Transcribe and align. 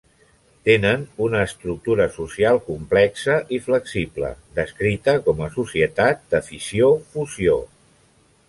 Tenen 0.67 1.03
una 1.25 1.41
estructura 1.47 2.07
social 2.15 2.57
complexa 2.71 3.35
i 3.57 3.61
flexible, 3.67 4.33
descrita 4.59 5.17
com 5.29 5.45
a 5.49 5.53
societat 5.61 6.27
de 6.33 6.45
fissió-fusió. 6.53 7.61